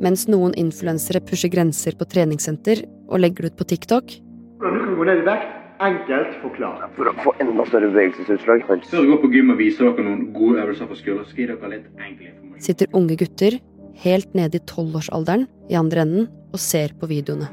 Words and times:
Mens 0.00 0.24
noen 0.32 0.54
influensere 0.56 1.20
pusher 1.20 1.50
grenser 1.52 1.92
på 1.98 2.06
treningssenter 2.08 2.86
og 3.12 3.20
legger 3.20 3.44
det 3.44 3.52
ut 3.52 3.58
på 3.60 3.66
TikTok, 3.74 4.14
Hvordan 4.60 4.76
du 4.76 4.84
kan 4.84 4.96
gå 4.96 5.04
ned 5.08 5.20
i 5.22 5.24
vekt, 5.24 5.52
enkelt 5.80 6.32
forklart. 6.42 6.82
For 6.96 7.08
å 7.08 7.12
få 7.24 7.32
enda 7.40 7.64
større 7.68 7.88
bevegelsesutslag. 7.94 8.64
Før 8.68 8.80
du 9.04 9.12
går 9.12 9.20
på 9.22 9.30
gym 9.32 9.52
og 9.54 9.60
viser 9.60 9.88
dere 9.88 10.04
noen 10.04 10.26
gode 10.34 10.60
øvelser 10.60 10.88
på 10.90 10.98
skulder, 10.98 11.24
så 11.24 11.32
skal 11.32 11.46
jeg 11.46 11.54
dere 11.54 11.70
litt 11.72 11.86
enkel 11.96 12.26
informasjon. 12.28 12.64
sitter 12.66 12.98
unge 13.00 13.16
gutter 13.22 13.56
helt 14.04 14.34
nede 14.36 14.60
i 14.60 14.66
tolvårsalderen 14.68 15.46
i 15.72 15.78
andre 15.80 16.04
enden 16.04 16.28
og 16.52 16.60
ser 16.60 16.92
på 17.00 17.08
videoene. 17.08 17.48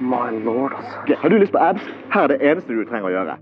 My 0.00 0.26
lord, 0.42 0.74
altså. 0.74 1.14
Har 1.22 1.30
du 1.30 1.38
lyst 1.38 1.54
på 1.54 1.62
abs? 1.62 1.86
Her 2.10 2.26
er 2.26 2.34
det 2.34 2.42
eneste 2.42 2.74
du 2.74 2.82
trenger 2.90 3.10
å 3.10 3.14
gjøre. 3.14 3.38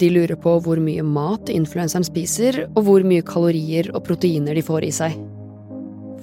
De 0.00 0.08
lurer 0.08 0.38
på 0.40 0.54
hvor 0.64 0.80
mye 0.80 1.02
mat 1.04 1.50
influenseren 1.52 2.06
spiser, 2.06 2.62
og 2.72 2.86
hvor 2.86 3.04
mye 3.04 3.24
kalorier 3.26 3.90
og 3.92 4.06
proteiner 4.06 4.56
de 4.56 4.64
får 4.64 4.86
i 4.86 4.92
seg. 4.96 5.16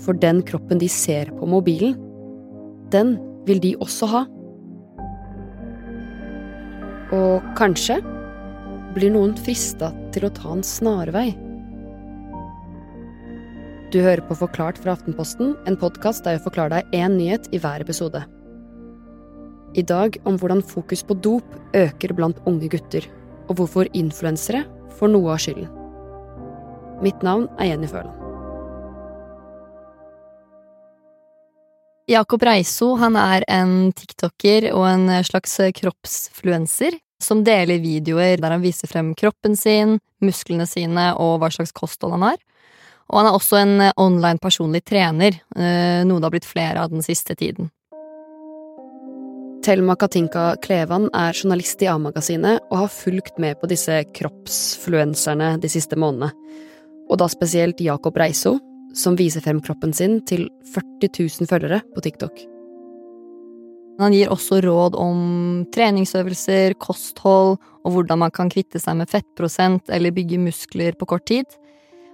For 0.02 0.18
den 0.18 0.42
kroppen 0.46 0.82
de 0.82 0.90
ser 0.90 1.30
på 1.38 1.50
mobilen, 1.50 1.94
den 2.94 3.18
vil 3.46 3.62
de 3.62 3.76
også 3.84 4.10
ha. 4.10 4.24
Og 7.14 7.44
kanskje 7.60 8.00
blir 8.96 9.14
noen 9.14 9.36
frista 9.46 9.92
til 10.16 10.26
å 10.26 10.34
ta 10.34 10.56
en 10.56 10.66
snarvei. 10.66 11.30
Du 13.94 14.02
hører 14.04 14.24
på 14.28 14.36
Forklart 14.36 14.82
fra 14.82 14.98
Aftenposten, 14.98 15.54
en 15.70 15.78
podkast 15.80 16.26
der 16.26 16.36
jeg 16.36 16.44
forklarer 16.48 16.80
deg 16.80 16.98
én 16.98 17.16
nyhet 17.20 17.46
i 17.56 17.62
hver 17.62 17.86
episode. 17.86 18.24
I 19.78 19.86
dag 19.86 20.18
om 20.28 20.36
hvordan 20.42 20.66
fokus 20.66 21.06
på 21.06 21.16
dop 21.24 21.56
øker 21.78 22.16
blant 22.18 22.42
unge 22.50 22.68
gutter, 22.74 23.06
og 23.48 23.58
hvorfor 23.60 23.90
influensere 23.98 24.64
får 25.00 25.12
noe 25.14 25.34
av 25.34 25.42
skylden. 25.42 25.68
Mitt 27.04 27.22
navn 27.26 27.46
er 27.60 27.72
Jenny 27.72 27.90
Føland. 27.90 28.24
Jakob 32.08 32.44
Reiso 32.48 32.94
han 33.02 33.18
er 33.20 33.44
en 33.52 33.92
tiktoker 33.92 34.70
og 34.72 34.86
en 34.88 35.10
slags 35.28 35.58
kroppsfluenser 35.76 36.96
som 37.20 37.44
deler 37.44 37.82
videoer 37.84 38.40
der 38.40 38.56
han 38.56 38.64
viser 38.64 38.88
frem 38.88 39.12
kroppen 39.18 39.58
sin, 39.60 39.98
musklene 40.24 40.68
sine 40.70 41.10
og 41.20 41.42
hva 41.42 41.52
slags 41.54 41.76
kosthold 41.76 42.16
han 42.16 42.30
har. 42.30 42.38
Og 43.08 43.20
han 43.20 43.30
er 43.30 43.38
også 43.38 43.60
en 43.60 43.76
online 43.96 44.40
personlig 44.44 44.84
trener, 44.88 45.40
eh, 45.56 46.04
noe 46.08 46.20
det 46.20 46.28
har 46.28 46.36
blitt 46.36 46.48
flere 46.48 46.84
av 46.84 46.92
den 46.92 47.04
siste 47.06 47.36
tiden. 47.36 47.72
Thelma 49.68 49.98
Katinka 50.00 50.54
Klevan 50.64 51.10
er 51.12 51.36
journalist 51.36 51.82
i 51.84 51.90
A-magasinet 51.92 52.70
og 52.70 52.86
har 52.86 52.92
fulgt 52.94 53.36
med 53.36 53.58
på 53.60 53.68
disse 53.68 53.98
kroppsfluenserne 54.16 55.58
de 55.60 55.68
siste 55.68 55.98
månedene. 56.00 56.30
Og 57.12 57.20
da 57.20 57.28
spesielt 57.28 57.82
Jakob 57.84 58.16
Reiso, 58.16 58.54
som 58.96 59.18
viser 59.20 59.44
frem 59.44 59.60
kroppen 59.60 59.92
sin 59.92 60.22
til 60.24 60.46
40 60.72 61.10
000 61.20 61.50
følgere 61.52 61.82
på 61.92 62.04
TikTok. 62.06 62.40
Han 64.00 64.16
gir 64.16 64.32
også 64.32 64.62
råd 64.64 64.96
om 64.96 65.20
treningsøvelser, 65.76 66.78
kosthold 66.80 67.58
og 67.60 67.92
hvordan 67.92 68.22
man 68.24 68.32
kan 68.32 68.48
kvitte 68.54 68.80
seg 68.80 69.02
med 69.02 69.12
fettprosent 69.12 69.92
eller 69.92 70.16
bygge 70.16 70.40
muskler 70.46 70.96
på 70.96 71.10
kort 71.12 71.28
tid. 71.28 71.60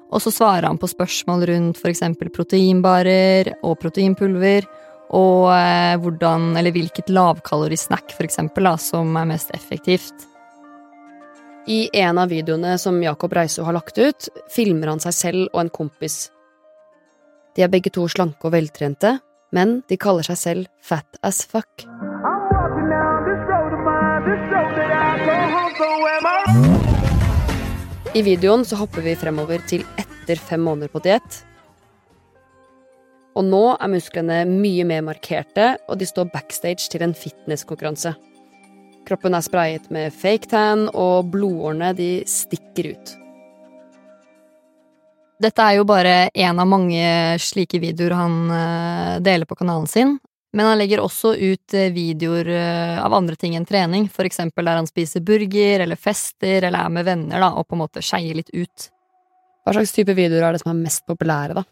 Og 0.10 0.26
så 0.26 0.34
svarer 0.34 0.72
han 0.72 0.82
på 0.82 0.90
spørsmål 0.90 1.46
rundt 1.52 1.86
eksempel 1.86 2.34
proteinbarer 2.34 3.52
og 3.62 3.78
proteinpulver, 3.86 4.66
og 5.14 5.50
eh, 5.54 5.96
hvordan, 6.02 6.54
eller 6.58 6.74
hvilket 6.74 7.12
lavkalorisnack 7.14 8.16
eksempel 8.26 8.70
som 8.82 9.14
er 9.20 9.30
mest 9.30 9.52
effektivt. 9.54 10.30
I 11.68 11.88
en 11.94 12.18
av 12.18 12.32
videoene 12.34 12.78
som 12.78 12.98
Jakob 13.04 13.34
Reiso 13.34 13.64
har 13.64 13.78
lagt 13.78 13.98
ut, 13.98 14.28
filmer 14.52 14.90
han 14.92 15.00
seg 15.00 15.14
selv 15.16 15.46
og 15.54 15.62
en 15.62 15.72
kompis. 15.72 16.32
De 17.56 17.64
er 17.64 17.72
begge 17.72 17.94
to 17.94 18.08
slanke 18.10 18.50
og 18.50 18.56
veltrente, 18.56 19.20
men 19.54 19.82
de 19.88 20.00
kaller 20.02 20.26
seg 20.26 20.40
selv 20.42 20.68
fat 20.82 21.22
as 21.22 21.44
fuck. 21.46 21.86
I 28.14 28.22
videoen 28.22 28.66
så 28.66 28.78
hopper 28.82 29.06
vi 29.06 29.16
fremover 29.18 29.62
til 29.70 29.86
etter 30.02 30.42
fem 30.42 30.62
måneder 30.66 30.92
på 30.92 31.02
diett. 31.06 31.44
Og 33.34 33.48
nå 33.48 33.64
er 33.74 33.90
musklene 33.90 34.44
mye 34.50 34.86
mer 34.86 35.02
markerte, 35.06 35.74
og 35.90 35.98
de 35.98 36.08
står 36.10 36.30
backstage 36.34 36.92
til 36.94 37.06
en 37.06 37.16
fitnesskonkurranse. 37.18 38.14
Kroppen 39.08 39.36
er 39.36 39.44
sprayet 39.44 39.90
med 39.92 40.14
fake 40.16 40.52
tan, 40.52 40.88
og 40.94 41.32
blodårene 41.34 41.92
de 41.98 42.12
stikker 42.30 42.94
ut. 42.94 43.16
Dette 45.44 45.66
er 45.66 45.80
jo 45.80 45.88
bare 45.88 46.30
én 46.30 46.60
av 46.62 46.70
mange 46.70 47.02
slike 47.42 47.82
videoer 47.82 48.14
han 48.16 48.38
eh, 48.54 49.16
deler 49.26 49.50
på 49.50 49.58
kanalen 49.60 49.90
sin, 49.90 50.16
men 50.54 50.70
han 50.70 50.78
legger 50.78 51.02
også 51.02 51.34
ut 51.36 51.76
eh, 51.76 51.90
videoer 51.92 52.48
eh, 52.54 53.02
av 53.02 53.16
andre 53.18 53.36
ting 53.40 53.58
enn 53.58 53.68
trening, 53.68 54.06
for 54.14 54.30
eksempel 54.30 54.70
der 54.70 54.80
han 54.80 54.88
spiser 54.88 55.26
burger 55.26 55.84
eller 55.84 56.00
fester 56.00 56.70
eller 56.70 56.86
er 56.86 56.94
med 56.94 57.10
venner 57.10 57.44
da, 57.44 57.50
og 57.58 57.68
på 57.68 57.76
en 57.76 57.84
måte 57.84 58.06
skeier 58.06 58.38
litt 58.38 58.54
ut. 58.54 58.88
Hva 59.66 59.76
slags 59.76 59.96
type 59.96 60.16
videoer 60.16 60.48
er 60.48 60.56
det 60.56 60.64
som 60.64 60.72
er 60.72 60.84
mest 60.86 61.04
populære, 61.10 61.58
da? 61.60 61.66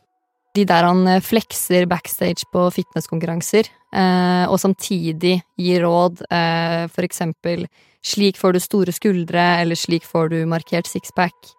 De 0.56 0.66
der 0.68 0.84
han 0.84 1.06
eh, 1.08 1.22
flekser 1.24 1.86
backstage 1.88 2.44
på 2.52 2.66
fitnesskonkurranser, 2.76 3.70
eh, 3.96 4.46
og 4.52 4.60
samtidig 4.60 5.38
gir 5.60 5.86
råd, 5.86 6.26
eh, 6.28 6.88
for 6.92 7.08
eksempel 7.08 7.66
slik 8.04 8.40
får 8.42 8.58
du 8.58 8.60
store 8.64 8.92
skuldre, 8.96 9.46
eller 9.62 9.80
slik 9.80 10.04
får 10.08 10.32
du 10.34 10.40
markert 10.50 10.90
sixpack. 10.90 11.54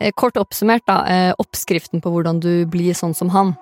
Eh, 0.00 0.12
kort 0.14 0.38
oppsummert, 0.38 0.86
da, 0.86 1.00
eh, 1.10 1.32
oppskriften 1.42 2.02
på 2.04 2.12
hvordan 2.14 2.38
du 2.40 2.66
blir 2.70 2.94
sånn 2.94 3.16
som 3.16 3.32
han. 3.34 3.56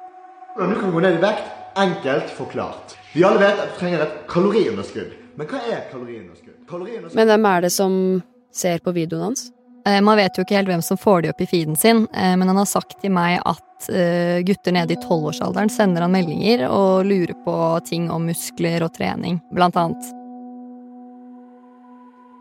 Hvordan 0.57 0.75
du 0.75 0.81
kan 0.81 0.93
gå 0.93 1.03
ned 1.07 1.19
i 1.19 1.23
vekt, 1.25 1.53
enkelt 1.77 2.31
forklart. 2.37 2.97
Vi 3.15 3.25
alle 3.25 3.41
vet 3.41 3.59
at 3.59 3.73
du 3.73 3.79
trenger 3.81 4.03
et 4.05 4.27
kaloriunderskudd. 4.29 5.13
Men 5.37 5.47
hva 5.47 5.61
er 5.69 5.85
kaloriunderskudd? 5.91 6.57
Kaloriunderskudd 6.69 7.17
Men 7.17 7.29
hvem 7.29 7.47
er 7.57 7.61
det 7.65 7.73
som 7.73 8.23
ser 8.53 8.79
på 8.85 8.93
videoen 8.93 9.31
hans? 9.31 9.51
Eh, 9.87 10.01
Man 10.01 10.17
vet 10.17 10.37
jo 10.37 10.45
ikke 10.45 10.57
helt 10.57 10.69
hvem 10.69 10.83
som 10.83 10.97
får 11.01 11.23
de 11.23 11.31
opp 11.33 11.41
i 11.41 11.47
feeden 11.49 11.77
sin, 11.79 12.07
eh, 12.13 12.37
men 12.37 12.49
han 12.49 12.57
har 12.57 12.69
sagt 12.69 13.01
til 13.01 13.11
meg 13.11 13.41
at 13.45 13.63
eh, 13.89 14.43
gutter 14.47 14.73
nede 14.73 14.95
i 14.95 15.01
tolvårsalderen 15.03 15.71
sender 15.73 16.05
han 16.07 16.15
meldinger 16.15 16.67
og 16.69 17.07
lurer 17.07 17.35
på 17.45 17.57
ting 17.89 18.11
om 18.13 18.29
muskler 18.29 18.85
og 18.87 18.95
trening, 18.97 19.41
blant 19.55 19.77
annet. 19.81 20.13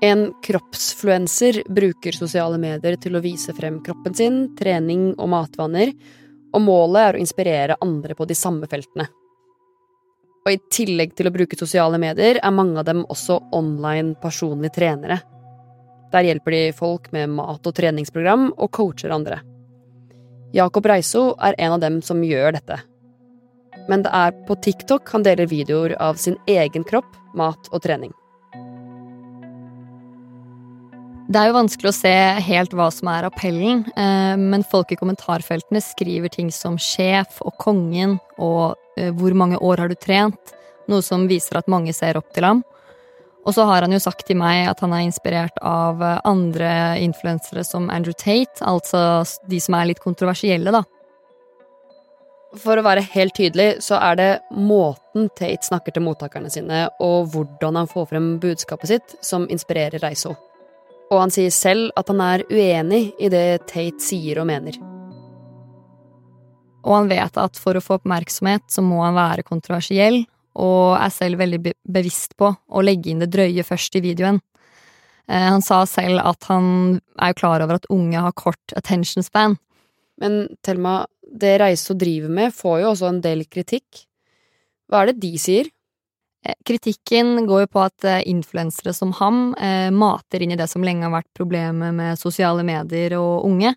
En 0.05 0.27
kroppsfluenser 0.43 1.63
bruker 1.71 2.13
sosiale 2.13 2.59
medier 2.61 2.97
til 3.01 3.15
å 3.15 3.23
vise 3.23 3.55
frem 3.57 3.79
kroppen 3.83 4.15
sin, 4.17 4.41
trening 4.59 5.13
og 5.15 5.31
matvaner, 5.31 5.93
og 6.53 6.61
målet 6.61 7.01
er 7.01 7.15
å 7.15 7.21
inspirere 7.23 7.77
andre 7.81 8.15
på 8.15 8.27
de 8.27 8.35
samme 8.37 8.67
feltene. 8.71 9.07
Og 10.45 10.51
i 10.53 10.59
tillegg 10.69 11.15
til 11.17 11.29
å 11.29 11.33
bruke 11.33 11.57
sosiale 11.57 11.97
medier 11.97 12.37
er 12.37 12.53
mange 12.53 12.77
av 12.77 12.85
dem 12.85 13.01
også 13.09 13.39
online 13.55 14.13
personlige 14.21 14.75
trenere. 14.77 15.17
Der 16.13 16.27
hjelper 16.27 16.53
de 16.53 16.61
folk 16.77 17.09
med 17.15 17.33
mat- 17.33 17.65
og 17.65 17.73
treningsprogram 17.75 18.51
og 18.53 18.71
coacher 18.71 19.15
andre. 19.15 19.41
Jakob 20.55 20.85
Reiso 20.87 21.33
er 21.43 21.55
en 21.59 21.73
av 21.75 21.81
dem 21.83 21.97
som 22.05 22.21
gjør 22.23 22.53
dette. 22.55 22.77
Men 23.91 24.05
det 24.05 24.11
er 24.15 24.35
på 24.47 24.55
TikTok 24.63 25.09
han 25.11 25.25
deler 25.25 25.49
videoer 25.51 25.97
av 26.01 26.15
sin 26.21 26.37
egen 26.47 26.85
kropp, 26.87 27.09
mat 27.35 27.67
og 27.73 27.83
trening. 27.83 28.13
Det 31.25 31.41
er 31.41 31.49
jo 31.49 31.57
vanskelig 31.57 31.89
å 31.89 31.97
se 31.97 32.13
helt 32.47 32.73
hva 32.77 32.87
som 32.93 33.09
er 33.09 33.27
appellen, 33.27 33.81
eh, 33.97 34.35
men 34.37 34.63
folk 34.71 34.93
i 34.93 34.97
kommentarfeltene 34.99 35.81
skriver 35.81 36.31
ting 36.31 36.51
som 36.53 36.77
sjef 36.79 37.41
og 37.41 37.57
kongen 37.59 38.19
og 38.37 38.77
eh, 38.95 39.09
hvor 39.09 39.33
mange 39.35 39.57
år 39.57 39.81
har 39.81 39.91
du 39.91 39.97
trent, 39.99 40.53
noe 40.87 41.01
som 41.03 41.25
viser 41.27 41.57
at 41.57 41.71
mange 41.71 41.91
ser 41.97 42.21
opp 42.21 42.29
til 42.37 42.45
ham. 42.45 42.61
Og 43.45 43.53
så 43.53 43.65
har 43.69 43.85
han 43.85 43.93
jo 43.93 44.01
sagt 44.01 44.25
til 44.25 44.39
meg 44.41 44.65
at 44.71 44.81
han 44.81 44.93
er 44.95 45.05
inspirert 45.05 45.57
av 45.61 46.01
eh, 46.01 46.17
andre 46.25 46.97
influensere 47.01 47.63
som 47.65 47.91
Andrew 47.93 48.15
Tate, 48.17 48.57
altså 48.65 49.23
de 49.49 49.61
som 49.61 49.77
er 49.77 49.91
litt 49.91 50.01
kontroversielle, 50.03 50.73
da. 50.73 50.81
For 52.55 52.79
å 52.79 52.85
være 52.85 53.03
helt 53.11 53.35
tydelig, 53.35 53.81
så 53.83 53.99
er 53.99 54.17
det 54.17 54.29
måten 54.55 55.27
Tate 55.35 55.67
snakker 55.67 55.93
til 55.93 56.05
mottakerne 56.05 56.49
sine, 56.49 56.85
og 57.03 57.29
hvordan 57.33 57.81
han 57.81 57.89
får 57.91 58.09
frem 58.13 58.29
budskapet 58.41 58.93
sitt, 58.93 59.15
som 59.21 59.47
inspirerer 59.51 60.01
Reiso. 60.01 60.33
Og 61.11 61.19
han 61.19 61.33
sier 61.33 61.53
selv 61.53 61.91
at 61.99 62.09
han 62.09 62.23
er 62.23 62.45
uenig 62.49 63.09
i 63.21 63.29
det 63.29 63.67
Tate 63.69 64.01
sier 64.01 64.39
og 64.41 64.49
mener. 64.49 64.79
Og 66.85 66.93
han 66.93 67.09
vet 67.09 67.37
at 67.41 67.59
for 67.59 67.77
å 67.77 67.83
få 67.83 67.99
oppmerksomhet 67.99 68.65
så 68.71 68.81
må 68.85 69.03
han 69.03 69.17
være 69.17 69.45
kontroversiell, 69.45 70.23
og 70.55 70.95
er 70.97 71.11
selv 71.13 71.41
veldig 71.41 71.61
bevisst 71.83 72.35
på 72.39 72.49
å 72.51 72.83
legge 72.83 73.11
inn 73.11 73.23
det 73.23 73.31
drøye 73.33 73.65
først 73.67 73.97
i 73.99 74.03
videoen. 74.05 74.39
Eh, 75.27 75.47
han 75.49 75.63
sa 75.65 75.83
selv 75.89 76.21
at 76.23 76.47
han 76.49 76.99
er 77.19 77.33
jo 77.33 77.39
klar 77.41 77.63
over 77.65 77.79
at 77.79 77.89
unge 77.93 78.21
har 78.21 78.35
kort 78.37 78.75
attention 78.77 79.25
span. 79.25 79.57
Men 80.21 80.45
Thelma, 80.63 81.03
det 81.27 81.57
Reiso 81.59 81.95
driver 81.97 82.31
med, 82.31 82.53
får 82.55 82.81
jo 82.81 82.91
også 82.93 83.09
en 83.09 83.23
del 83.23 83.43
kritikk. 83.51 84.05
Hva 84.87 85.01
er 85.01 85.11
det 85.11 85.23
de 85.25 85.33
sier? 85.41 85.71
Eh, 86.45 86.55
Kritikken 86.67 87.47
går 87.49 87.65
jo 87.65 87.71
på 87.73 87.83
at 87.83 88.07
eh, 88.07 88.23
influensere 88.31 88.93
som 88.95 89.11
ham 89.19 89.49
mater 89.95 90.45
inn 90.45 90.53
i 90.53 90.59
det 90.59 90.69
som 90.71 90.85
lenge 90.85 91.07
har 91.07 91.15
vært 91.17 91.33
problemet 91.35 91.95
med 91.97 92.21
sosiale 92.21 92.63
medier 92.63 93.17
og 93.19 93.49
unge. 93.49 93.73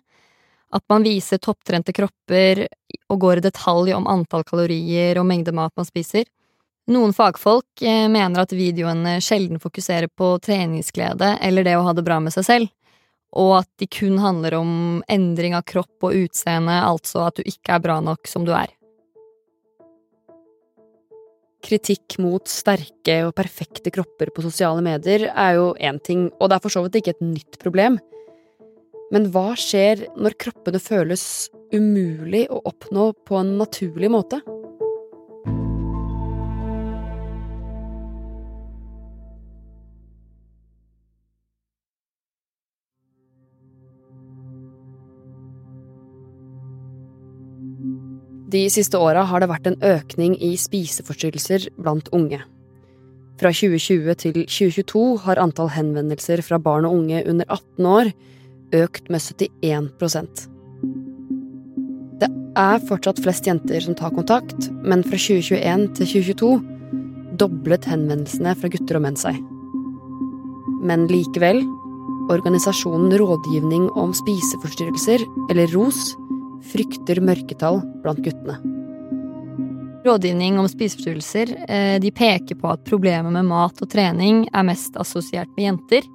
At 0.69 0.85
man 0.91 1.01
viser 1.01 1.41
topptrente 1.41 1.91
kropper 1.97 2.67
og 3.09 3.23
går 3.23 3.39
i 3.39 3.45
detalj 3.47 3.95
om 3.97 4.05
antall 4.07 4.45
kalorier 4.45 5.17
og 5.17 5.25
mengde 5.25 5.53
mat 5.55 5.73
man 5.79 5.87
spiser. 5.87 6.27
Noen 6.89 7.11
fagfolk 7.13 7.83
eh, 7.85 8.07
mener 8.09 8.41
at 8.41 8.53
videoene 8.55 9.19
sjelden 9.21 9.61
fokuserer 9.61 10.09
på 10.09 10.31
treningsglede 10.41 11.35
eller 11.45 11.67
det 11.67 11.75
å 11.77 11.83
ha 11.85 11.93
det 11.93 12.05
bra 12.07 12.17
med 12.23 12.33
seg 12.33 12.47
selv, 12.47 12.71
og 13.37 13.59
at 13.59 13.69
de 13.77 13.85
kun 13.93 14.17
handler 14.17 14.55
om 14.57 14.71
endring 15.05 15.53
av 15.53 15.67
kropp 15.69 16.09
og 16.09 16.17
utseende, 16.17 16.79
altså 16.81 17.27
at 17.27 17.37
du 17.37 17.45
ikke 17.45 17.75
er 17.75 17.85
bra 17.85 17.99
nok 18.01 18.25
som 18.29 18.47
du 18.47 18.55
er. 18.57 18.73
Kritikk 21.61 22.17
mot 22.23 22.49
sterke 22.49 23.19
og 23.27 23.35
perfekte 23.37 23.93
kropper 23.93 24.31
på 24.33 24.47
sosiale 24.47 24.81
medier 24.81 25.27
er 25.29 25.59
jo 25.59 25.73
én 25.77 25.99
ting, 26.01 26.31
og 26.39 26.49
det 26.49 26.57
er 26.57 26.63
for 26.63 26.73
så 26.73 26.87
vidt 26.87 27.03
ikke 27.03 27.17
et 27.19 27.25
nytt 27.25 27.59
problem. 27.61 27.99
Men 29.13 29.29
hva 29.29 29.51
skjer 29.59 30.07
når 30.17 30.39
kroppene 30.41 30.81
føles 30.81 31.51
umulig 31.69 32.47
å 32.49 32.63
oppnå 32.65 33.11
på 33.29 33.37
en 33.37 33.59
naturlig 33.61 34.09
måte? 34.09 34.41
De 48.49 48.63
siste 48.73 48.97
åra 48.97 49.27
har 49.29 49.43
det 49.43 49.49
vært 49.51 49.67
en 49.69 49.77
økning 49.85 50.33
i 50.41 50.55
spiseforstyrrelser 50.57 51.67
blant 51.77 52.07
unge. 52.15 52.39
Fra 53.39 53.51
2020 53.53 54.15
til 54.19 54.39
2022 54.41 55.03
har 55.25 55.41
antall 55.43 55.69
henvendelser 55.75 56.41
fra 56.43 56.57
barn 56.59 56.87
og 56.87 56.95
unge 56.97 57.21
under 57.29 57.45
18 57.45 57.85
år 57.87 58.09
økt 58.79 59.09
med 59.09 59.21
71% 59.21 60.41
Det 62.21 62.29
er 62.59 62.81
fortsatt 62.89 63.21
flest 63.23 63.47
jenter 63.47 63.85
som 63.85 63.95
tar 63.95 64.15
kontakt, 64.17 64.71
men 64.81 65.05
fra 65.05 65.19
2021 65.19 65.85
til 65.99 66.11
2022 66.15 66.51
doblet 67.39 67.85
henvendelsene 67.87 68.55
fra 68.57 68.71
gutter 68.73 68.97
og 68.97 69.05
menn 69.05 69.19
seg. 69.19 69.37
Men 70.89 71.05
likevel, 71.11 71.61
organisasjonen 72.33 73.13
Rådgivning 73.21 73.87
om 73.99 74.11
spiseforstyrrelser, 74.17 75.23
eller 75.53 75.71
ROS, 75.71 76.17
frykter 76.71 77.21
mørketall 77.23 77.81
blant 78.03 78.21
guttene. 78.25 78.59
Rådgivning 80.05 80.59
om 80.61 80.67
spiseforstyrrelser 80.71 81.51
eh, 81.67 82.09
peker 82.15 82.55
på 82.59 82.69
at 82.71 82.85
problemet 82.87 83.33
med 83.35 83.49
mat 83.49 83.81
og 83.83 83.89
trening 83.91 84.45
er 84.53 84.67
mest 84.67 84.95
assosiert 84.99 85.51
med 85.57 85.65
jenter, 85.67 86.07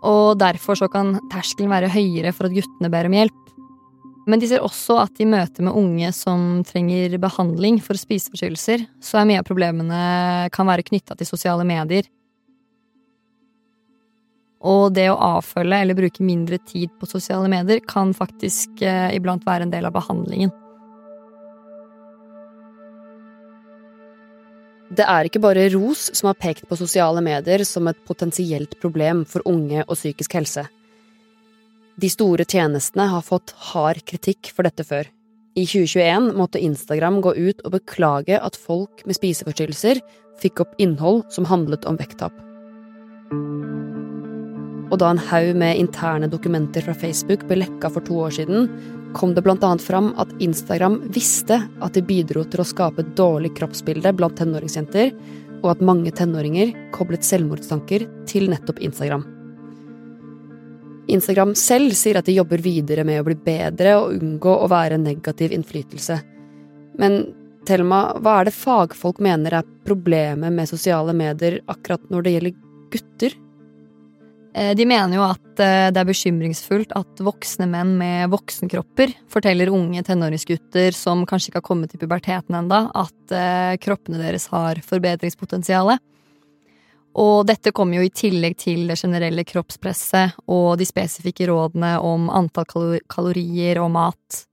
og 0.00 0.38
derfor 0.40 0.78
så 0.78 0.88
kan 0.88 1.18
terskelen 1.32 1.72
være 1.72 1.92
høyere 1.92 2.32
for 2.32 2.48
at 2.48 2.56
guttene 2.56 2.88
ber 2.92 3.10
om 3.10 3.18
hjelp. 3.18 3.36
Men 4.30 4.40
de 4.40 4.48
ser 4.48 4.64
også 4.64 5.00
at 5.02 5.20
i 5.20 5.26
møte 5.28 5.64
med 5.64 5.76
unge 5.76 6.12
som 6.16 6.62
trenger 6.68 7.18
behandling 7.20 7.80
for 7.84 7.98
spiseforstyrrelser, 7.98 8.86
så 9.02 9.20
er 9.20 9.28
mye 9.28 9.42
av 9.42 9.48
problemene 9.48 10.00
kan 10.54 10.68
være 10.68 10.86
knytta 10.86 11.16
til 11.18 11.28
sosiale 11.28 11.66
medier 11.68 12.08
og 14.60 14.92
det 14.92 15.06
å 15.08 15.18
avfølge 15.38 15.78
eller 15.82 15.96
bruke 15.96 16.24
mindre 16.24 16.58
tid 16.68 16.92
på 17.00 17.08
sosiale 17.08 17.48
medier 17.48 17.80
kan 17.88 18.12
faktisk 18.16 18.82
eh, 18.84 19.08
iblant 19.16 19.46
være 19.46 19.66
en 19.66 19.72
del 19.72 19.88
av 19.88 19.94
behandlingen. 19.96 20.52
Det 24.90 25.06
er 25.06 25.28
ikke 25.28 25.40
bare 25.40 25.68
ROS 25.70 26.08
som 26.18 26.28
har 26.28 26.36
pekt 26.40 26.66
på 26.68 26.76
sosiale 26.76 27.22
medier 27.22 27.62
som 27.64 27.86
et 27.88 28.00
potensielt 28.08 28.74
problem 28.82 29.22
for 29.24 29.46
unge 29.48 29.84
og 29.86 29.94
psykisk 29.94 30.34
helse. 30.34 30.66
De 32.00 32.10
store 32.10 32.44
tjenestene 32.48 33.06
har 33.12 33.24
fått 33.24 33.54
hard 33.70 34.02
kritikk 34.08 34.50
for 34.56 34.66
dette 34.66 34.84
før. 34.84 35.06
I 35.54 35.64
2021 35.66 36.30
måtte 36.38 36.62
Instagram 36.62 37.20
gå 37.22 37.34
ut 37.38 37.64
og 37.64 37.74
beklage 37.78 38.38
at 38.38 38.58
folk 38.58 39.04
med 39.06 39.18
spiseforstyrrelser 39.18 40.02
fikk 40.42 40.64
opp 40.64 40.76
innhold 40.82 41.24
som 41.34 41.48
handlet 41.50 41.86
om 41.88 41.98
vekttap 42.00 42.34
og 44.90 44.98
da 44.98 45.10
en 45.12 45.22
haug 45.30 45.52
med 45.58 45.78
interne 45.78 46.28
dokumenter 46.30 46.84
fra 46.84 46.94
Facebook 46.98 47.46
ble 47.48 47.62
lekka 47.62 47.90
for 47.94 48.04
to 48.06 48.18
år 48.26 48.34
siden, 48.40 48.68
kom 49.14 49.34
det 49.34 49.44
annet 49.46 49.82
fram 49.82 50.12
at 50.18 50.30
Instagram 50.42 51.00
visste 51.14 51.60
at 51.82 51.94
de 51.94 52.02
bidro 52.02 52.44
til 52.44 52.62
å 52.62 52.66
skape 52.66 53.02
et 53.02 53.16
dårlig 53.18 53.54
kroppsbilde 53.58 54.12
blant 54.18 54.36
tenåringsjenter, 54.38 55.12
og 55.62 55.74
at 55.74 55.82
mange 55.84 56.10
tenåringer 56.10 56.72
koblet 56.94 57.26
selvmordstanker 57.26 58.06
til 58.26 58.48
nettopp 58.50 58.80
Instagram. 58.80 59.26
Instagram 61.10 61.56
selv 61.58 61.94
sier 61.98 62.20
at 62.20 62.28
de 62.28 62.36
jobber 62.36 62.62
videre 62.62 63.04
med 63.04 63.20
å 63.20 63.26
bli 63.26 63.34
bedre 63.34 63.96
og 63.98 64.14
unngå 64.14 64.54
å 64.62 64.70
være 64.70 64.96
en 64.96 65.06
negativ 65.06 65.52
innflytelse. 65.54 66.20
Men 67.00 67.22
Thelma, 67.68 68.16
hva 68.22 68.38
er 68.40 68.48
det 68.48 68.56
fagfolk 68.56 69.20
mener 69.22 69.58
er 69.58 69.68
problemet 69.84 70.54
med 70.54 70.70
sosiale 70.70 71.12
medier 71.16 71.58
akkurat 71.70 72.06
når 72.12 72.24
det 72.24 72.34
gjelder 72.34 72.58
gutter? 72.94 73.36
Eh, 74.54 74.74
de 74.74 74.86
mener 74.86 75.14
jo 75.14 75.22
at 75.22 75.62
eh, 75.62 75.88
det 75.94 76.00
er 76.00 76.08
bekymringsfullt 76.08 76.94
at 76.98 77.22
voksne 77.22 77.68
menn 77.70 77.92
med 78.00 78.32
voksenkropper 78.32 79.12
forteller 79.30 79.70
unge 79.70 80.02
tenåringsgutter 80.06 80.96
som 80.96 81.22
kanskje 81.28 81.52
ikke 81.52 81.60
har 81.60 81.68
kommet 81.68 81.92
til 81.92 82.02
puberteten 82.02 82.58
enda, 82.58 82.88
at 82.98 83.34
eh, 83.34 83.78
kroppene 83.82 84.18
deres 84.18 84.48
har 84.50 84.82
forbedringspotensial. 84.86 85.94
Og 87.20 87.46
dette 87.46 87.72
kommer 87.74 87.98
jo 87.98 88.06
i 88.06 88.14
tillegg 88.14 88.58
til 88.58 88.90
det 88.90 88.98
generelle 88.98 89.46
kroppspresset 89.46 90.36
og 90.50 90.76
de 90.78 90.86
spesifikke 90.86 91.46
rådene 91.50 91.96
om 92.06 92.28
antall 92.30 93.00
kalorier 93.10 93.82
og 93.82 93.90
mat. 93.94 94.44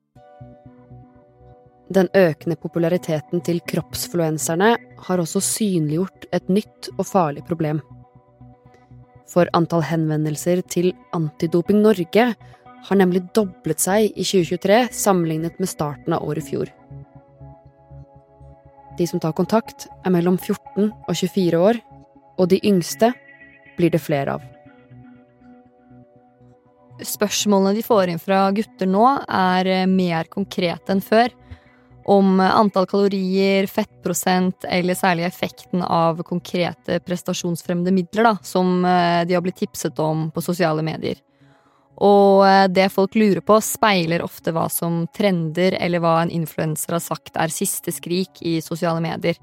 Den 1.93 2.09
økende 2.17 2.57
populariteten 2.59 3.41
til 3.45 3.61
kroppsfluenserne 3.65 4.73
har 5.07 5.21
også 5.21 5.41
synliggjort 5.41 6.27
et 6.35 6.50
nytt 6.51 6.89
og 6.97 7.05
farlig 7.07 7.45
problem 7.47 7.79
for 9.27 9.50
antall 9.57 9.83
henvendelser 9.85 10.63
til 10.71 10.94
Antidoping 11.15 11.81
Norge 11.83 12.31
har 12.88 13.00
nemlig 13.00 13.25
doblet 13.35 13.81
seg 13.83 14.12
i 14.13 14.25
2023 14.25 14.81
sammenlignet 14.95 15.57
med 15.59 15.69
starten 15.71 16.15
av 16.15 16.24
året 16.27 16.45
i 16.45 16.51
fjor. 16.51 16.71
De 18.97 19.06
som 19.06 19.21
tar 19.21 19.35
kontakt, 19.38 19.85
er 20.06 20.13
mellom 20.13 20.39
14 20.39 20.89
og 20.89 21.13
24 21.13 21.59
år, 21.62 21.81
og 22.38 22.50
de 22.50 22.62
yngste 22.65 23.12
blir 23.77 23.94
det 23.94 24.01
flere 24.01 24.38
av. 24.38 24.45
Spørsmålene 27.06 27.75
de 27.77 27.83
får 27.85 28.09
inn 28.09 28.21
fra 28.21 28.47
gutter 28.57 28.89
nå, 28.89 29.06
er 29.29 29.85
mer 29.91 30.29
konkrete 30.33 30.96
enn 30.96 31.03
før 31.03 31.29
om 32.07 32.39
antall 32.39 32.85
kalorier, 32.87 33.67
fettprosent 33.67 34.63
eller 34.69 34.95
særlig 34.95 35.25
effekten 35.27 35.81
av 35.83 36.21
konkrete 36.23 37.01
prestasjonsfremmende 37.03 37.91
midler, 37.91 38.29
da, 38.29 38.35
som 38.43 38.85
eh, 38.85 39.25
de 39.27 39.35
har 39.35 39.43
blitt 39.43 39.59
tipset 39.59 39.99
om 39.99 40.29
på 40.31 40.43
sosiale 40.45 40.85
medier. 40.87 41.19
Og 41.99 42.45
eh, 42.47 42.67
det 42.71 42.87
folk 42.93 43.17
lurer 43.19 43.43
på, 43.43 43.59
speiler 43.59 44.23
ofte 44.23 44.53
hva 44.55 44.69
som 44.71 45.03
trender, 45.11 45.75
eller 45.81 45.99
hva 46.03 46.21
en 46.21 46.31
influenser 46.31 46.95
har 46.95 47.03
sagt 47.03 47.35
er 47.35 47.51
siste 47.51 47.91
skrik 47.91 48.39
i 48.39 48.59
sosiale 48.63 49.03
medier. 49.03 49.35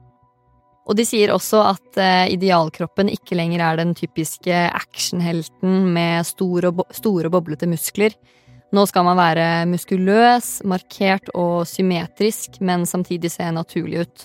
Og 0.85 0.97
de 0.97 1.05
sier 1.09 1.33
også 1.33 1.61
at 1.69 2.01
eh, 2.01 2.31
idealkroppen 2.33 3.13
ikke 3.13 3.37
lenger 3.37 3.61
er 3.65 3.81
den 3.81 3.93
typiske 3.99 4.57
actionhelten 4.73 5.93
med 5.93 6.25
store 6.29 6.73
store 6.97 7.33
boblete 7.33 7.69
muskler, 7.69 8.17
nå 8.75 8.85
skal 8.91 9.07
man 9.07 9.19
være 9.19 9.47
muskuløs, 9.71 10.59
markert 10.67 11.31
og 11.35 11.65
symmetrisk, 11.69 12.59
men 12.61 12.87
samtidig 12.89 13.31
se 13.33 13.47
naturlig 13.55 14.05
ut. 14.05 14.25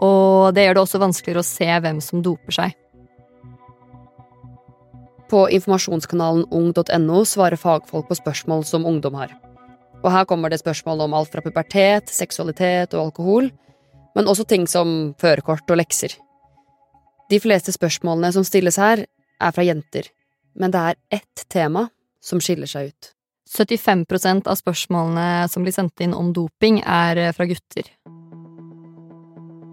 Og 0.00 0.54
det 0.56 0.64
gjør 0.64 0.78
det 0.78 0.82
også 0.84 1.00
vanskeligere 1.02 1.44
å 1.44 1.46
se 1.46 1.68
hvem 1.84 2.00
som 2.04 2.22
doper 2.24 2.56
seg. 2.56 2.76
På 5.30 5.44
informasjonskanalen 5.54 6.48
ung.no 6.50 7.20
svarer 7.28 7.60
fagfolk 7.60 8.08
på 8.08 8.18
spørsmål 8.18 8.64
som 8.66 8.86
ungdom 8.88 9.18
har. 9.20 9.36
Og 10.00 10.10
her 10.10 10.26
kommer 10.26 10.50
det 10.50 10.62
spørsmål 10.62 11.04
om 11.04 11.14
alt 11.14 11.30
fra 11.30 11.44
pubertet, 11.44 12.10
seksualitet 12.10 12.96
og 12.96 13.10
alkohol, 13.10 13.50
men 14.16 14.30
også 14.30 14.48
ting 14.48 14.66
som 14.66 15.12
førerkort 15.20 15.70
og 15.70 15.78
lekser. 15.78 16.16
De 17.30 17.38
fleste 17.38 17.70
spørsmålene 17.76 18.32
som 18.34 18.46
stilles 18.46 18.80
her, 18.80 19.04
er 19.40 19.54
fra 19.54 19.64
jenter, 19.64 20.10
men 20.58 20.74
det 20.74 20.80
er 20.80 20.98
ett 21.20 21.46
tema 21.48 21.86
som 22.20 22.42
skiller 22.42 22.68
seg 22.68 22.90
ut. 22.90 23.14
75% 23.50 24.46
av 24.46 24.58
spørsmålene 24.58 25.48
som 25.50 25.64
blir 25.66 25.74
sendt 25.74 26.00
inn 26.04 26.14
om 26.14 26.30
doping, 26.34 26.80
er 26.86 27.18
eh, 27.18 27.32
fra 27.34 27.48
gutter. 27.50 27.88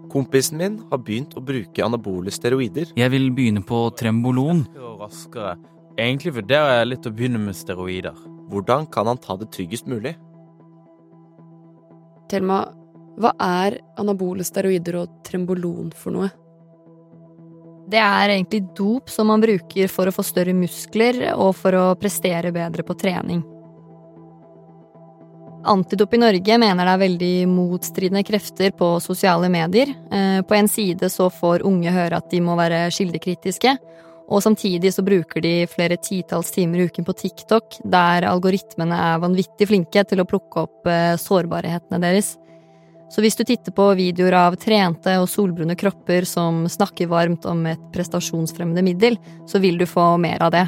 Kompisen 0.08 0.58
min 0.58 0.78
har 0.90 1.02
begynt 1.04 1.36
å 1.36 1.42
bruke 1.44 1.84
anabole 1.84 2.32
steroider. 2.32 2.88
Jeg 2.96 3.12
vil 3.12 3.28
begynne 3.36 3.62
på 3.66 3.82
trembolon. 3.98 4.64
Egentlig 5.98 6.32
vurderer 6.38 6.80
jeg 6.80 6.88
litt 6.88 7.06
å 7.06 7.12
begynne 7.12 7.42
med 7.42 7.58
steroider. 7.58 8.16
Hvordan 8.48 8.88
kan 8.90 9.10
han 9.10 9.20
ta 9.20 9.36
det 9.36 9.50
tryggest 9.52 9.86
mulig? 9.90 10.14
Thelma, 12.32 12.62
hva 13.20 13.34
er 13.42 13.78
anabole 14.00 14.46
steroider 14.46 15.02
og 15.02 15.20
trembolon 15.28 15.92
for 15.96 16.16
noe? 16.16 16.30
Det 17.88 18.00
er 18.00 18.34
egentlig 18.34 18.66
dop 18.76 19.12
som 19.12 19.30
man 19.30 19.44
bruker 19.44 19.88
for 19.92 20.08
å 20.08 20.12
få 20.12 20.24
større 20.24 20.56
muskler 20.56 21.22
og 21.34 21.54
for 21.56 21.76
å 21.76 21.86
prestere 22.00 22.52
bedre 22.52 22.84
på 22.84 22.96
trening. 23.00 23.44
Antidoping 25.68 26.22
Norge 26.22 26.58
mener 26.60 26.88
det 26.88 26.94
er 26.94 27.02
veldig 27.02 27.34
motstridende 27.52 28.24
krefter 28.26 28.72
på 28.76 28.94
sosiale 29.04 29.50
medier. 29.52 29.92
Eh, 30.12 30.40
på 30.42 30.56
en 30.56 30.70
side 30.70 31.10
så 31.12 31.28
får 31.32 31.66
unge 31.68 31.92
høre 31.92 32.18
at 32.18 32.30
de 32.32 32.40
må 32.44 32.56
være 32.58 32.86
kildekritiske, 32.94 33.76
og 34.28 34.42
samtidig 34.44 34.92
så 34.92 35.04
bruker 35.04 35.44
de 35.44 35.54
flere 35.70 35.96
titalls 36.00 36.50
timer 36.52 36.82
i 36.82 36.88
uken 36.88 37.06
på 37.06 37.16
TikTok, 37.16 37.78
der 37.84 38.26
algoritmene 38.28 38.96
er 39.12 39.22
vanvittig 39.22 39.70
flinke 39.70 40.04
til 40.08 40.20
å 40.20 40.28
plukke 40.28 40.66
opp 40.66 40.90
eh, 40.90 41.14
sårbarhetene 41.20 42.02
deres. 42.02 42.34
Så 43.08 43.22
hvis 43.24 43.38
du 43.38 43.44
titter 43.48 43.72
på 43.72 43.86
videoer 43.96 44.36
av 44.36 44.58
trente 44.60 45.14
og 45.16 45.30
solbrune 45.32 45.76
kropper 45.80 46.28
som 46.28 46.66
snakker 46.68 47.08
varmt 47.08 47.46
om 47.48 47.64
et 47.70 47.86
prestasjonsfremmende 47.94 48.84
middel, 48.84 49.16
så 49.48 49.60
vil 49.64 49.80
du 49.80 49.88
få 49.88 50.10
mer 50.20 50.44
av 50.44 50.52
det. 50.52 50.66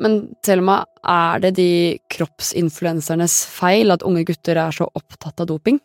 Men 0.00 0.20
Thelma, 0.44 0.82
er 1.04 1.42
det 1.44 1.54
de 1.58 1.70
kroppsinfluensernes 2.12 3.42
feil 3.52 3.92
at 3.92 4.04
unge 4.06 4.24
gutter 4.28 4.58
er 4.60 4.74
så 4.74 4.88
opptatt 4.88 5.42
av 5.42 5.50
doping? 5.50 5.80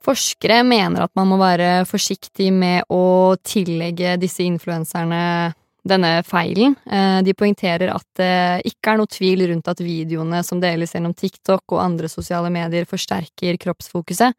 Forskere 0.00 0.62
mener 0.64 1.04
at 1.04 1.12
man 1.18 1.28
må 1.28 1.36
være 1.40 1.84
forsiktig 1.88 2.48
med 2.56 2.88
å 2.88 3.36
tillegge 3.44 4.16
disse 4.20 4.46
influenserne 4.46 5.52
denne 5.84 6.12
feilen. 6.24 6.74
Eh, 6.88 7.20
de 7.24 7.34
poengterer 7.36 7.92
at 7.92 8.06
det 8.16 8.68
ikke 8.68 8.94
er 8.94 9.00
noe 9.00 9.10
tvil 9.10 9.46
rundt 9.50 9.68
at 9.68 9.80
videoene 9.84 10.42
som 10.44 10.60
deles 10.60 10.94
gjennom 10.94 11.14
TikTok 11.16 11.76
og 11.76 11.82
andre 11.82 12.08
sosiale 12.08 12.52
medier, 12.52 12.88
forsterker 12.88 13.60
kroppsfokuset, 13.60 14.36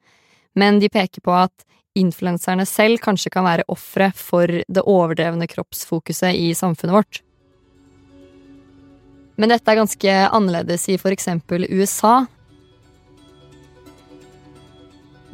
men 0.58 0.82
de 0.82 0.90
peker 0.90 1.22
på 1.26 1.34
at 1.34 1.66
influenserne 1.98 2.66
selv 2.66 3.02
kanskje 3.04 3.34
kan 3.34 3.46
være 3.46 3.68
ofre 3.72 4.12
for 4.16 4.48
det 4.48 4.86
overdrevne 4.88 5.50
kroppsfokuset 5.50 6.38
i 6.38 6.54
samfunnet 6.58 6.98
vårt. 6.98 7.22
Men 9.42 9.50
dette 9.50 9.74
er 9.74 9.80
ganske 9.80 10.16
annerledes 10.30 10.84
i 10.94 11.00
for 11.02 11.10
eksempel 11.10 11.66
USA. 11.66 12.28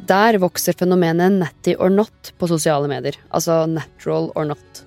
Der 0.08 0.38
vokser 0.40 0.72
fenomenet 0.72 1.34
natty 1.36 1.74
or 1.76 1.92
not 1.92 2.30
på 2.40 2.48
sosiale 2.48 2.88
medier, 2.88 3.18
altså 3.28 3.66
natural 3.68 4.30
or 4.32 4.48
not. 4.48 4.80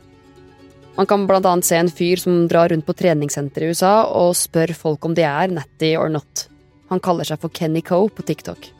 Man 0.97 1.05
kan 1.05 1.29
annet 1.29 1.65
se 1.65 1.77
en 1.77 1.93
fyr 1.93 2.17
som 2.17 2.47
drar 2.49 2.73
rundt 2.73 2.85
på 2.85 2.97
treningssenter 2.97 3.61
i 3.61 3.69
USA 3.69 3.93
og 4.09 4.33
spør 4.35 4.73
folk 4.73 5.05
om 5.05 5.13
de 5.13 5.21
er 5.21 5.53
natty 5.53 5.93
or 5.95 6.09
not. 6.09 6.47
Han 6.89 6.99
kaller 6.99 7.23
seg 7.23 7.39
for 7.39 7.53
Kenny 7.53 7.85
Coe 7.85 8.09
på 8.09 8.25
TikTok. 8.25 8.71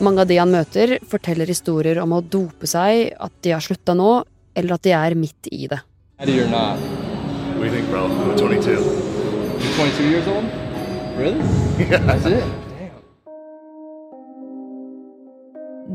Mange 0.00 0.24
av 0.24 0.26
de 0.26 0.40
han 0.40 0.50
møter, 0.50 0.98
forteller 1.04 1.52
historier 1.52 2.00
om 2.00 2.16
å 2.16 2.24
dope 2.24 2.66
seg, 2.66 3.12
at 3.12 3.32
de 3.44 3.52
har 3.52 3.60
slutta 3.60 3.92
nå, 3.94 4.22
eller 4.56 4.80
at 4.80 4.88
de 4.88 4.96
er 4.96 5.20
midt 5.20 5.52
i 5.52 5.66
det. 5.68 5.84
What 6.22 6.28
do 6.28 6.36
you 6.36 7.70
think, 7.72 7.90
bro? 7.90 8.04
I'm 8.06 8.38
22. 8.38 8.70
You're 8.70 9.74
22 9.74 10.04
years 10.08 10.28
old? 10.28 10.44
Really? 11.18 11.40
That's 12.06 12.26
it? 12.26 12.44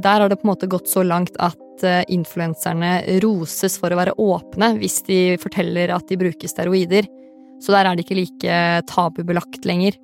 Der 0.03 0.19
har 0.19 0.29
det 0.29 0.35
på 0.35 0.47
en 0.47 0.51
måte 0.51 0.67
gått 0.67 0.89
så 0.89 1.03
langt 1.03 1.37
at 1.39 1.83
eh, 1.83 2.03
influenserne 2.07 3.21
roses 3.23 3.79
for 3.79 3.95
å 3.95 4.01
være 4.01 4.17
åpne 4.19 4.73
hvis 4.81 4.99
de 5.07 5.21
forteller 5.39 5.95
at 5.95 6.11
de 6.11 6.19
bruker 6.19 6.51
steroider. 6.51 7.07
Så 7.63 7.71
der 7.71 7.87
er 7.87 7.95
det 7.95 8.03
ikke 8.03 8.19
like 8.19 8.59
tabubelagt 8.91 9.63
lenger. 9.63 9.95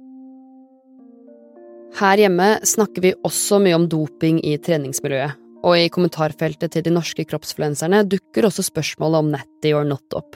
Her 2.00 2.24
hjemme 2.24 2.54
snakker 2.64 3.10
vi 3.10 3.18
også 3.28 3.60
mye 3.60 3.76
om 3.76 3.92
doping 3.92 4.40
i 4.40 4.56
treningsmiljøet, 4.56 5.36
og 5.64 5.78
i 5.80 5.90
kommentarfeltet 5.94 6.76
til 6.76 6.86
de 6.86 6.94
norske 6.94 7.26
kroppsfluenserne 7.28 8.04
dukker 8.10 8.48
også 8.50 8.66
spørsmålet 8.68 9.24
om 9.24 9.32
natty 9.36 9.72
or 9.76 9.88
not 9.88 10.18
opp. 10.18 10.36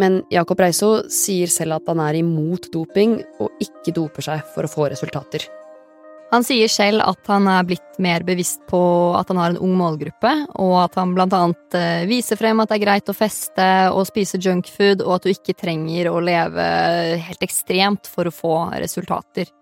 Men 0.00 0.22
Jakob 0.32 0.60
Reiso 0.62 1.02
sier 1.12 1.50
selv 1.52 1.76
at 1.76 1.90
han 1.90 2.00
er 2.00 2.22
imot 2.22 2.70
doping 2.72 3.18
og 3.42 3.50
ikke 3.60 3.92
doper 3.96 4.24
seg 4.24 4.46
for 4.54 4.64
å 4.64 4.70
få 4.70 4.88
resultater. 4.92 5.44
Han 6.32 6.46
sier 6.46 6.70
selv 6.72 7.02
at 7.04 7.28
han 7.28 7.44
er 7.50 7.66
blitt 7.68 7.98
mer 8.00 8.22
bevisst 8.24 8.62
på 8.70 8.80
at 9.18 9.28
han 9.28 9.36
har 9.36 9.50
en 9.52 9.58
ung 9.60 9.74
målgruppe, 9.76 10.30
og 10.64 10.76
at 10.80 10.94
han 10.96 11.12
blant 11.12 11.34
annet 11.36 11.76
eh, 11.76 12.06
viser 12.08 12.40
frem 12.40 12.62
at 12.62 12.70
det 12.70 12.78
er 12.78 12.84
greit 12.86 13.12
å 13.12 13.16
feste 13.16 13.66
og 13.92 14.06
spise 14.08 14.40
junkfood, 14.40 15.04
og 15.04 15.18
at 15.18 15.26
du 15.26 15.34
ikke 15.34 15.58
trenger 15.60 16.08
å 16.08 16.22
leve 16.24 16.64
helt 17.20 17.44
ekstremt 17.44 18.08
for 18.08 18.30
å 18.30 18.32
få 18.32 18.54
resultater. 18.80 19.52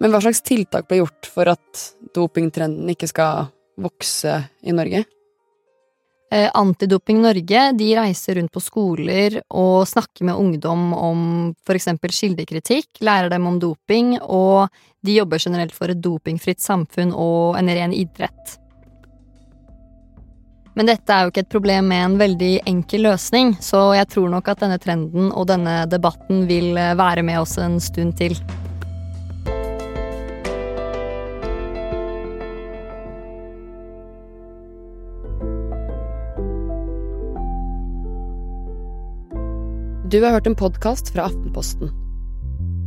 Men 0.00 0.14
hva 0.14 0.22
slags 0.24 0.40
tiltak 0.48 0.88
ble 0.88 1.02
gjort 1.02 1.28
for 1.28 1.52
at 1.52 1.84
dopingtrenden 2.16 2.88
ikke 2.94 3.10
skal 3.12 3.52
vokse 3.80 4.38
i 4.62 4.74
Norge? 4.74 5.04
Eh, 6.34 6.50
Antidoping 6.54 7.20
Norge 7.22 7.72
de 7.78 7.90
reiser 7.94 8.34
rundt 8.34 8.52
på 8.52 8.62
skoler 8.62 9.36
og 9.54 9.84
snakker 9.86 10.26
med 10.26 10.40
ungdom 10.40 10.90
om 10.96 11.20
eksempel 11.70 12.10
kildekritikk, 12.10 12.88
lærer 13.06 13.30
dem 13.30 13.46
om 13.46 13.60
doping, 13.62 14.16
og 14.22 14.66
de 15.04 15.20
jobber 15.20 15.38
generelt 15.38 15.76
for 15.76 15.92
et 15.92 16.02
dopingfritt 16.02 16.64
samfunn 16.64 17.12
og 17.14 17.60
en 17.60 17.70
ren 17.70 17.94
idrett. 17.94 18.58
Men 20.74 20.90
dette 20.90 21.14
er 21.14 21.22
jo 21.22 21.30
ikke 21.30 21.44
et 21.44 21.54
problem 21.54 21.86
med 21.92 22.02
en 22.02 22.18
veldig 22.18 22.52
enkel 22.66 23.06
løsning, 23.06 23.54
så 23.62 23.92
jeg 23.94 24.10
tror 24.10 24.32
nok 24.32 24.50
at 24.50 24.64
denne 24.64 24.80
trenden 24.82 25.30
og 25.30 25.46
denne 25.52 25.84
debatten 25.86 26.48
vil 26.50 26.74
være 26.74 27.22
med 27.22 27.44
oss 27.44 27.60
en 27.62 27.78
stund 27.78 28.18
til. 28.18 28.34
Du 40.14 40.22
har 40.22 40.30
hørt 40.30 40.46
en 40.46 40.54
podkast 40.54 41.08
fra 41.10 41.24
Aftenposten. 41.26 41.88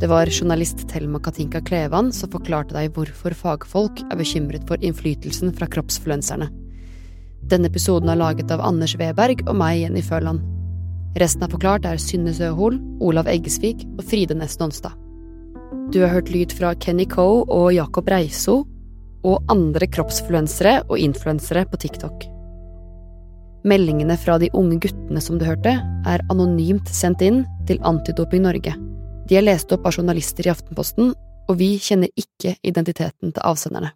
Det 0.00 0.08
var 0.08 0.30
journalist 0.32 0.88
Thelma 0.88 1.18
Katinka 1.20 1.60
Klevan 1.60 2.08
som 2.16 2.30
forklarte 2.32 2.72
deg 2.72 2.94
hvorfor 2.96 3.34
fagfolk 3.36 4.00
er 4.06 4.16
bekymret 4.16 4.64
for 4.64 4.80
innflytelsen 4.80 5.52
fra 5.58 5.68
kroppsfluenserne. 5.68 6.46
Denne 7.52 7.68
episoden 7.68 8.08
er 8.08 8.16
laget 8.16 8.48
av 8.48 8.62
Anders 8.64 8.94
Weberg 8.96 9.42
og 9.44 9.58
meg, 9.60 9.82
Jenny 9.82 10.00
Føland. 10.06 10.40
Resten 11.20 11.44
av 11.44 11.52
Forklart 11.52 11.84
er 11.90 12.00
Synne 12.00 12.32
Søhol, 12.32 12.80
Olav 13.04 13.28
Eggesvik 13.28 13.84
og 13.98 14.06
Fride 14.08 14.38
Næss 14.40 14.56
Nonstad. 14.62 14.96
Du 15.92 16.00
har 16.00 16.14
hørt 16.14 16.32
lyd 16.32 16.56
fra 16.56 16.72
Kenny 16.80 17.04
Coe 17.12 17.44
og 17.44 17.74
Jakob 17.76 18.08
Reiso 18.08 18.62
og 19.20 19.52
andre 19.52 19.84
kroppsfluensere 19.84 20.78
og 20.88 20.96
influensere 20.96 21.68
på 21.68 21.84
TikTok. 21.84 22.30
Meldingene 23.66 24.14
fra 24.20 24.36
de 24.38 24.50
unge 24.54 24.78
guttene 24.84 25.20
som 25.22 25.38
du 25.38 25.44
hørte, 25.46 25.72
er 26.06 26.22
anonymt 26.30 26.90
sendt 26.94 27.24
inn 27.26 27.40
til 27.66 27.80
Antidoping 27.86 28.44
Norge. 28.44 28.74
De 29.28 29.38
er 29.38 29.42
lest 29.42 29.72
opp 29.74 29.88
av 29.88 29.96
journalister 29.98 30.46
i 30.46 30.52
Aftenposten, 30.52 31.10
og 31.48 31.58
vi 31.58 31.72
kjenner 31.82 32.12
ikke 32.14 32.54
identiteten 32.62 33.32
til 33.32 33.42
avsenderne. 33.44 33.90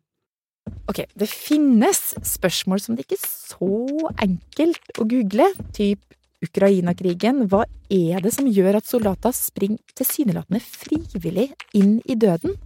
Ok, 0.90 1.04
det 1.18 1.28
finnes 1.30 2.00
spørsmål 2.26 2.82
som 2.82 2.96
det 2.96 3.06
ikke 3.06 3.20
er 3.20 3.28
så 3.28 4.10
enkelt 4.24 4.98
å 4.98 5.06
google, 5.08 5.46
typ 5.76 6.02
Ukraina-krigen. 6.42 7.46
Hva 7.46 7.62
er 7.86 8.22
det 8.24 8.34
som 8.34 8.50
gjør 8.50 8.80
at 8.80 8.90
soldater 8.90 9.34
springer 9.36 9.94
tilsynelatende 9.98 10.62
frivillig 10.64 11.52
inn 11.78 12.00
i 12.02 12.18
døden? 12.18 12.58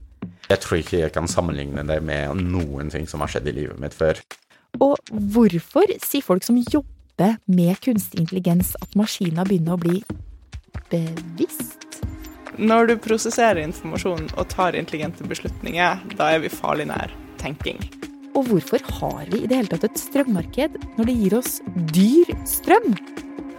Jeg 0.47 0.63
tror 0.63 0.81
ikke 0.81 1.03
jeg 1.03 1.13
kan 1.13 1.29
sammenligne 1.29 1.85
det 1.87 2.01
med 2.07 2.41
noen 2.41 2.89
ting 2.93 3.05
som 3.11 3.21
har 3.21 3.33
skjedd 3.33 3.51
i 3.51 3.57
livet 3.61 3.81
mitt 3.83 3.97
før. 3.97 4.21
Og 4.83 4.97
hvorfor 5.33 5.93
sier 6.05 6.25
folk 6.25 6.45
som 6.47 6.59
jobber 6.61 7.39
med 7.49 7.79
kunstig 7.85 8.21
intelligens 8.25 8.75
at 8.83 8.97
maskiner 8.99 9.49
begynner 9.49 9.77
å 9.77 9.81
bli 9.81 10.01
bevisst? 10.91 12.03
Når 12.57 12.91
du 12.91 12.95
prosesserer 13.05 13.61
informasjon 13.65 14.31
og 14.33 14.49
tar 14.53 14.77
intelligente 14.79 15.25
beslutninger, 15.29 16.01
da 16.17 16.31
er 16.33 16.45
vi 16.45 16.53
farlig 16.53 16.89
nær 16.89 17.13
tenking. 17.41 17.81
Og 18.37 18.49
hvorfor 18.51 18.83
har 18.99 19.29
vi 19.33 19.43
i 19.43 19.49
det 19.49 19.59
hele 19.61 19.73
tatt 19.73 19.87
et 19.89 20.01
strømmarked 20.01 20.77
når 20.97 21.09
det 21.09 21.17
gir 21.21 21.37
oss 21.39 21.61
dyr 21.93 22.33
strøm? 22.49 22.97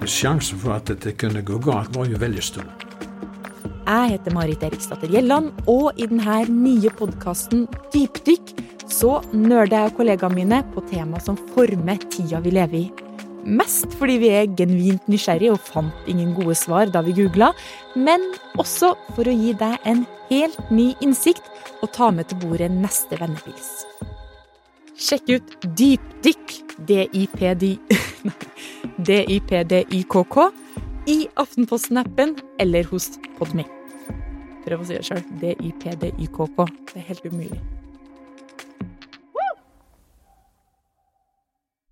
Sjansen 0.08 0.60
for 0.62 0.78
at 0.78 0.90
dette 0.90 1.16
kunne 1.18 1.42
gå 1.46 1.58
galt, 1.66 1.96
var 1.98 2.10
jo 2.10 2.20
veldig 2.22 2.44
stor. 2.46 2.68
Jeg 3.88 4.12
heter 4.14 4.34
Marit 4.36 4.64
Eriksdatter 4.68 5.10
Gjelland, 5.10 5.54
og 5.72 5.98
i 5.98 6.06
denne 6.10 6.42
nye 6.52 6.92
podkasten 6.94 7.66
Dypdykk 7.94 8.54
så 8.92 9.22
nerder 9.34 9.78
jeg 9.78 9.92
og 9.92 9.98
kollegaene 10.00 10.38
mine 10.38 10.62
på 10.74 10.84
tema 10.90 11.20
som 11.24 11.38
former 11.54 11.98
tida 12.12 12.40
vi 12.44 12.52
lever 12.56 12.80
i. 12.80 12.88
Mest 13.48 13.94
fordi 13.96 14.18
vi 14.20 14.30
er 14.36 14.50
genuint 14.60 15.06
nysgjerrige 15.08 15.54
og 15.56 15.64
fant 15.64 16.10
ingen 16.12 16.34
gode 16.36 16.56
svar 16.60 16.86
da 16.92 17.00
vi 17.06 17.16
googla, 17.16 17.54
men 17.96 18.22
også 18.60 18.96
for 19.16 19.24
å 19.28 19.36
gi 19.36 19.54
deg 19.60 19.76
en 19.88 20.06
helt 20.32 20.60
ny 20.72 20.96
innsikt 21.04 21.46
og 21.82 21.92
ta 21.96 22.12
med 22.12 22.26
til 22.28 22.38
bordet 22.44 22.72
neste 22.74 23.16
vennepils. 23.22 23.86
Sjekk 24.98 25.30
ut 25.30 25.48
Dypdykk, 25.78 26.46
D-I-P-D-Y-K-K, 26.90 27.96
i 31.16 31.18
Aftenposten-appen 31.40 32.36
eller 32.60 32.84
hos 32.92 33.06
Podme. 33.38 33.64
Prøv 34.66 34.82
å 34.84 34.86
si 34.90 34.98
det 34.98 35.06
sjøl. 35.08 35.24
D-I-P-D-Y-K-K. 35.40 36.58
Det 36.92 37.00
er 37.00 37.08
helt 37.14 37.26
umulig. 37.30 37.62